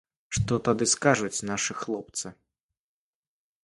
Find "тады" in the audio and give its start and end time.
0.67-0.85